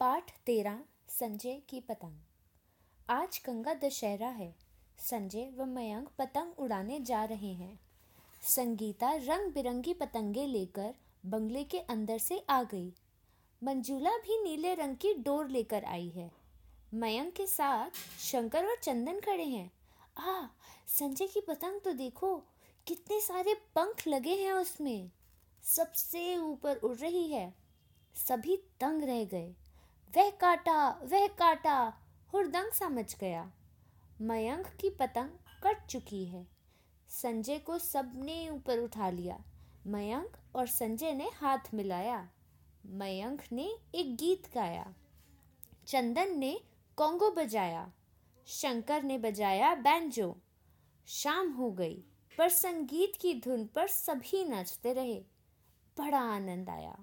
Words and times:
पाठ 0.00 0.30
तेरह 0.46 0.84
संजय 1.08 1.62
की 1.68 1.80
पतंग। 1.80 2.16
आज 3.10 3.42
गंगा 3.46 3.74
दशहरा 3.74 4.28
है। 4.28 4.56
संजय 4.98 5.52
व 5.56 5.64
मयंक 5.64 6.08
पतंग 6.18 6.52
उड़ाने 6.58 7.00
जा 7.00 7.24
रहे 7.24 7.52
हैं। 7.52 7.80
संगीता 8.42 9.12
रंग 9.12 9.52
बिरंगी 9.52 9.94
पतंगे 9.94 10.46
लेकर 10.46 10.94
बंगले 11.26 11.64
के 11.64 11.78
अंदर 11.78 12.18
से 12.18 12.44
आ 12.50 12.62
गई। 12.62 12.92
मंजूला 13.64 14.10
भी 14.10 14.42
नीले 14.42 14.74
रंग 14.74 14.96
की 14.96 15.14
डोर 15.14 15.48
लेकर 15.48 15.84
आई 15.84 16.08
है। 16.08 16.32
मयंक 16.94 17.34
के 17.34 17.46
साथ 17.46 17.90
शंकर 18.20 18.66
और 18.66 18.76
चंदन 18.82 19.20
खड़े 19.20 19.44
हैं। 19.44 19.70
आ, 20.18 20.46
संजय 20.86 21.26
की 21.26 21.40
पतंग 21.40 21.80
तो 21.80 21.92
देखो, 21.92 22.42
कितने 22.86 23.20
सारे 23.20 23.54
पंख 23.54 24.08
लगे 24.08 24.34
हैं 24.34 24.52
उसमें। 24.52 25.10
सबसे 25.62 26.36
ऊपर 26.36 26.76
उड़ 26.76 26.96
रही 26.96 27.28
है। 27.28 27.54
सभी 28.14 28.56
तंग 28.56 29.02
रह 29.02 29.24
गए। 29.24 29.54
वह 30.16 30.30
काटा 30.30 30.88
वह 30.88 31.26
काटा, 31.26 31.94
हुरदंग 32.32 32.72
समझ 32.72 33.16
गया। 33.18 33.52
मयंक 34.20 34.66
की 34.66 34.90
पतंग 34.90 35.28
कट 35.62 35.86
चुकी 35.86 36.24
है। 36.24 36.46
संजय 37.08 37.58
को 37.58 37.78
सबने 37.78 38.50
ऊपर 38.50 38.78
उठा 38.78 39.10
लिया। 39.10 39.44
मयंक 39.86 40.36
और 40.54 40.66
संजय 40.66 41.12
ने 41.12 41.30
हाथ 41.34 41.58
मिलाया। 41.74 42.28
मयंक 42.86 43.42
ने 43.52 43.78
एक 43.94 44.16
गीत 44.16 44.54
गाया। 44.54 44.94
चंदन 45.86 46.38
ने 46.38 46.60
कोंगो 46.96 47.30
बजाया। 47.30 47.92
शंकर 48.46 49.02
ने 49.02 49.18
बजाया 49.18 49.74
बैंजो। 49.74 50.36
शाम 51.06 51.52
हो 51.52 51.70
गई, 51.70 52.04
पर 52.38 52.48
संगीत 52.48 53.12
की 53.20 53.34
धुन 53.34 53.66
पर 53.66 53.86
सभी 53.86 54.44
नाचते 54.44 54.92
रहे। 54.92 55.24
बड़ा 55.98 56.20
आनंद 56.20 56.70
आया। 56.70 56.98